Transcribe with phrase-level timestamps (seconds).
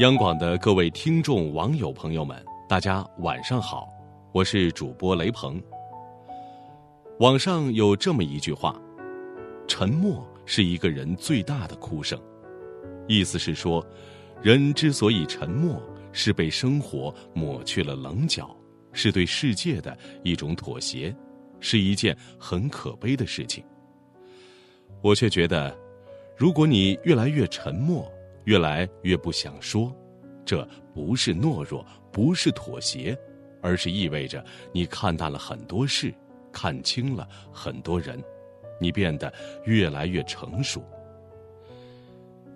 [0.00, 3.86] 央广的各位听众、网友朋友们，大家晚上好，
[4.32, 5.62] 我是主播雷鹏。
[7.18, 8.80] 网上有这么一句话
[9.68, 12.18] ：“沉默是一个人最大的哭声。”
[13.08, 13.86] 意思是说，
[14.40, 15.78] 人之所以沉默，
[16.12, 18.56] 是被生活抹去了棱角，
[18.94, 19.94] 是对世界的
[20.24, 21.14] 一种妥协，
[21.60, 23.62] 是一件很可悲的事情。
[25.02, 25.76] 我却觉得，
[26.38, 28.10] 如果你越来越沉默，
[28.50, 29.96] 越来越不想说，
[30.44, 33.16] 这不是懦弱，不是妥协，
[33.62, 36.12] 而是意味着你看淡了很多事，
[36.50, 38.20] 看清了很多人，
[38.80, 39.32] 你变得
[39.66, 40.82] 越来越成熟。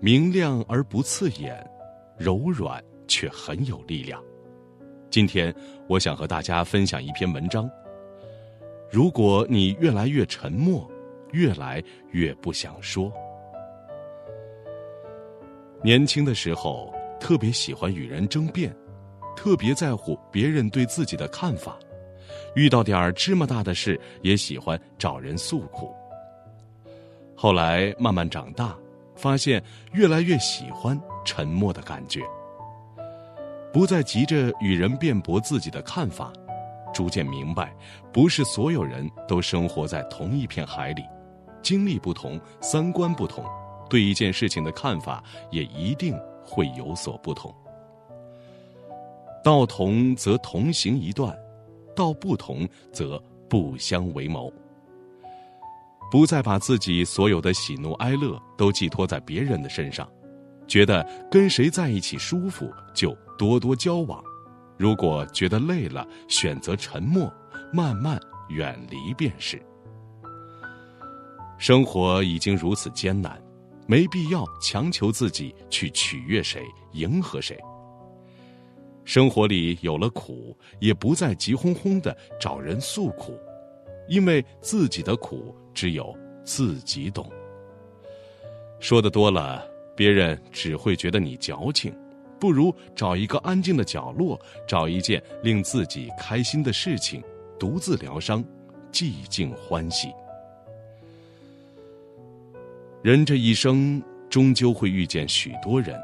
[0.00, 1.64] 明亮而不刺眼，
[2.18, 4.20] 柔软却很有力量。
[5.10, 5.54] 今天，
[5.88, 7.70] 我想和大家分享一篇文章。
[8.90, 10.90] 如果你越来越沉默，
[11.30, 13.12] 越来越不想说。
[15.84, 18.74] 年轻的时候，特别喜欢与人争辩，
[19.36, 21.78] 特别在乎别人对自己的看法，
[22.54, 25.94] 遇到点儿芝麻大的事，也喜欢找人诉苦。
[27.36, 28.74] 后来慢慢长大，
[29.14, 32.22] 发现越来越喜欢沉默的感觉，
[33.70, 36.32] 不再急着与人辩驳自己的看法，
[36.94, 37.76] 逐渐明白，
[38.10, 41.02] 不是所有人都生活在同一片海里，
[41.60, 43.44] 经历不同，三观不同。
[43.88, 47.54] 对一件事情的看法也一定会有所不同。
[49.42, 51.36] 道同则同行一段，
[51.94, 54.52] 道不同则不相为谋。
[56.10, 60.08] 不再把自己所有的喜怒哀乐都寄托在别人的身上，
[60.66, 64.22] 觉得跟谁在一起舒服就多多交往。
[64.78, 67.32] 如果觉得累了，选择沉默，
[67.72, 68.18] 慢慢
[68.48, 69.60] 远离便是。
[71.58, 73.40] 生活已经如此艰难。
[73.86, 76.62] 没必要强求自己去取悦谁、
[76.92, 77.58] 迎合谁。
[79.04, 83.38] 生活里有了苦，也不再急哄哄的找人诉苦，
[84.08, 87.30] 因为自己的苦只有自己懂。
[88.80, 91.94] 说的多了，别人只会觉得你矫情，
[92.40, 97.22] 不如找一个安静的角落，找一件令自己开心的事情，
[97.58, 98.42] 独自疗伤，
[98.90, 100.08] 寂静欢喜。
[103.04, 105.94] 人这一生终究会遇见许多人，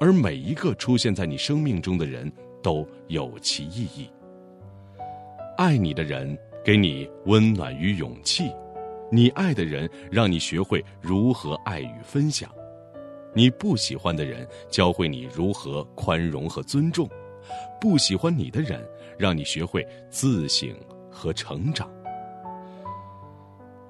[0.00, 2.28] 而每一个出现在你生命中的人
[2.60, 4.10] 都有其意义。
[5.56, 8.50] 爱你的人给你温暖与勇气，
[9.08, 12.50] 你爱的人让你学会如何爱与分享，
[13.32, 17.08] 你不喜欢的人教会你如何宽容和尊重，
[17.80, 18.84] 不喜欢你的人
[19.16, 20.74] 让你学会自省
[21.08, 21.88] 和成长。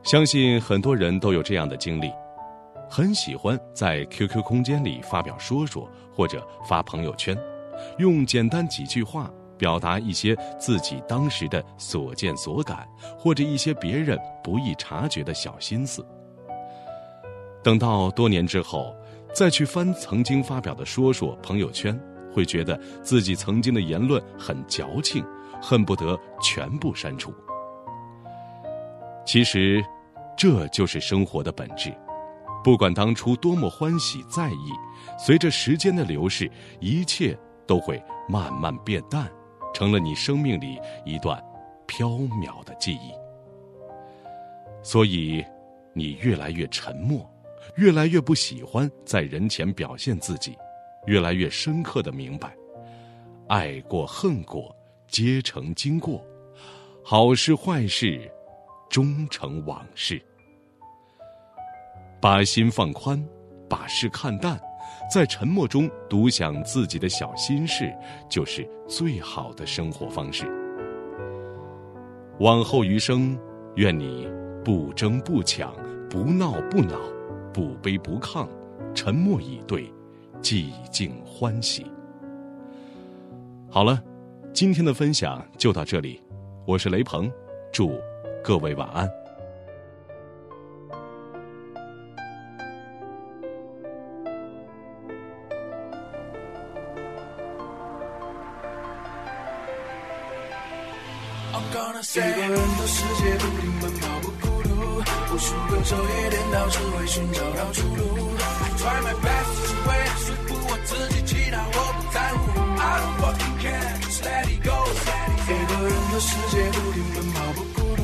[0.03, 2.13] 相信很多人都有这样的经历。
[2.95, 7.35] 很喜欢在 QQ 空间里发表说说，或者发朋友圈，
[7.97, 12.87] 用简单几句话表达一些自己当时的所见所感，
[13.19, 16.07] 或者一些别人不易察觉的小心思。
[17.63, 18.95] 等到多年之后，
[19.33, 21.99] 再去翻曾经发表的说说朋友圈，
[22.31, 25.25] 会觉得自己曾经的言论很矫情，
[25.63, 27.33] 恨不得全部删除。
[29.25, 29.83] 其实，
[30.37, 31.91] 这就是生活的本质。
[32.63, 34.71] 不管当初多么欢喜在意，
[35.19, 36.51] 随着时间的流逝，
[36.81, 37.37] 一切
[37.67, 39.31] 都会慢慢变淡，
[39.75, 41.43] 成了你生命里一段
[41.87, 43.13] 飘渺的记忆。
[44.83, 45.45] 所以，
[45.93, 47.29] 你越来越沉默，
[47.77, 50.57] 越来越不喜欢在人前表现自己，
[51.07, 52.55] 越来越深刻的明白，
[53.49, 54.75] 爱过恨过
[55.09, 56.25] 皆成经过，
[57.03, 58.31] 好事坏事
[58.89, 60.23] 终成往事。
[62.23, 63.21] 把心放宽，
[63.69, 64.57] 把事看淡，
[65.13, 67.93] 在沉默中独享自己的小心事，
[68.29, 70.47] 就是最好的生活方式。
[72.39, 73.37] 往后余生，
[73.75, 74.31] 愿你
[74.65, 75.75] 不争不抢，
[76.09, 76.97] 不闹不恼，
[77.53, 78.47] 不卑不亢，
[78.95, 79.93] 沉默以对，
[80.41, 81.85] 寂静欢喜。
[83.69, 84.01] 好了，
[84.53, 86.23] 今天的分享就到这里，
[86.69, 87.29] 我是雷鹏，
[87.73, 88.01] 祝
[88.45, 89.22] 各位晚安。
[101.53, 104.71] 一个人的世界不停奔跑不孤独，
[105.33, 108.01] 无数个昼夜颠倒只为寻找到出路。
[108.39, 112.41] I try my best to win，说服我自己，其他我不在乎。
[112.81, 114.73] I don't fucking care，just let it go。
[115.45, 118.03] 一个人的世界不停奔跑不孤独，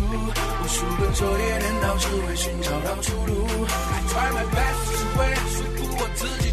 [0.63, 3.47] 无数个昼夜颠倒只为寻找到出路。
[3.65, 6.48] I try my best to win，说服我自己，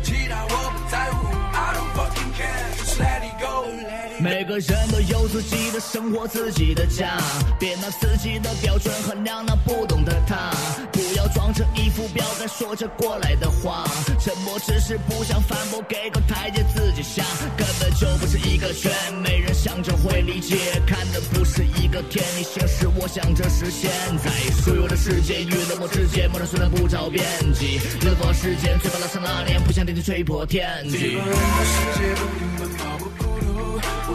[5.09, 7.17] 有自己的生活，自己的家，
[7.59, 10.51] 别拿自己的标准衡量那不懂的他。
[10.91, 13.83] 不要装成一副表在说着过来的话，
[14.19, 17.23] 沉默只是不想反驳，给个台阶自己下，
[17.57, 18.91] 根本就不是一个圈，
[19.21, 20.57] 没人想着会理解，
[20.87, 23.91] 看的不是一个天，你现实，我想着实现，
[24.23, 24.31] 在
[24.63, 27.23] 所有的世界与冷漠之间，陌生虽然不着边
[27.53, 30.97] 际，热火时间，嘴巴拉上拉链，不想电梯吹破天际。
[30.97, 32.94] 世界不停奔跑不孤独，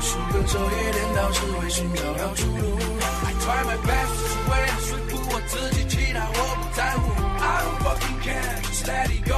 [0.00, 2.78] 无数个昼夜颠倒，只为寻找到出路。
[3.22, 7.12] I try my best 只为了说服我自己，其他我不在乎。
[7.36, 9.36] I don't fucking care, just let it go.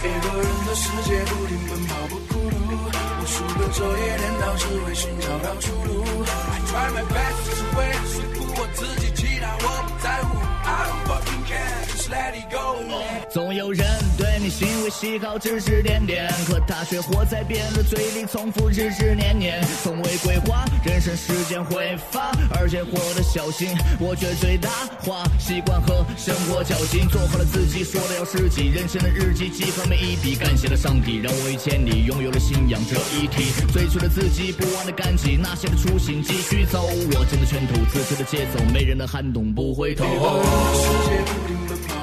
[0.00, 2.56] 一个人的世界不停奔跑不孤独，
[3.20, 6.24] 无数个昼夜颠倒，只为寻找到出路。
[6.24, 10.40] I try my best 只为了说服我自己，其他我不在乎。
[10.64, 12.80] I don't fucking care, just let it go.
[13.30, 13.86] 总有人
[14.16, 23.68] 对你行为喜好指指点点，可他却活在别人的嘴里，重复日日年年，从未规划人生时间挥发，而且活得小心。
[23.98, 24.68] 我却最大
[25.00, 28.68] 化习惯和生活较劲，做好了自己，说的要实际。
[28.68, 33.52] 人生的日记记好每一笔，感谢了上帝，让我遇见你拥有了信仰这一题。
[33.72, 40.04] 最初的自己不忘的感激，那些的初心继续走，握紧了拳头，自己的节奏，没人能撼动不回头。
[40.04, 42.01] 世界不停奔跑，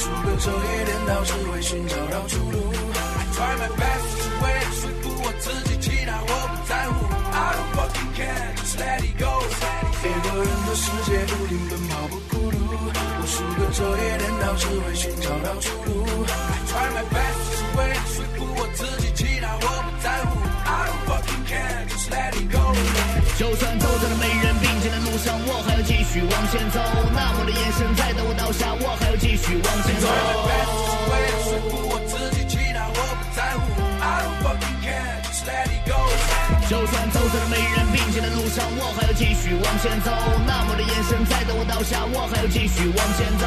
[0.00, 2.56] 数个昼夜颠倒，只为寻找到出路。
[2.94, 7.04] I try my best 只为说服我自己，其他我不在乎。
[7.30, 9.28] I don't fucking care, just let it go.
[10.00, 16.24] 一个人的世界不停奔跑不孤独，无数个昼夜颠倒，只为寻找到出路。
[26.12, 26.80] 继续往前走。
[27.14, 30.08] 那么的眼神在等我倒下，我还要继续往前走。
[36.68, 40.10] 就算走在了没人并肩的路上，我还要继续往前走。
[40.48, 43.46] 那么的眼神在等我倒下，我还要继续往前走。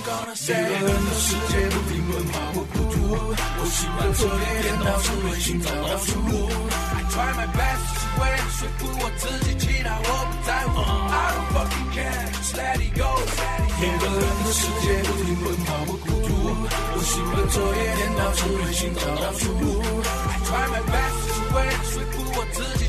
[0.00, 6.48] I'm gonna say 一个人的世界不停奔跑不孤独，我习惯昼夜颠倒，只为寻找到出路。
[6.96, 10.80] I try my best 是为了说服我自己，其他我不在乎。
[10.80, 13.04] I don't fucking care, just let it go.
[13.76, 16.32] 一个人的世界不停奔跑不孤独，
[16.96, 19.84] 我习惯昼夜颠倒，只为寻找到出路。
[20.00, 22.88] I try my best 是为了说服我自己，